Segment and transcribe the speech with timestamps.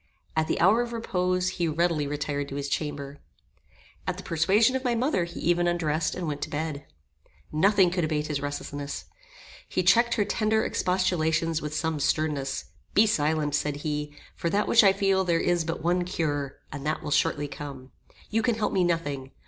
[0.35, 3.19] At the hour of repose he readily retired to his chamber.
[4.07, 6.87] At the persuasion of my mother he even undressed and went to bed.
[7.51, 9.05] Nothing could abate his restlessness.
[9.69, 12.65] He checked her tender expostulations with some sternness.
[12.95, 16.83] "Be silent," said he, "for that which I feel there is but one cure, and
[16.83, 17.91] that will shortly come.
[18.31, 19.29] You can help me nothing.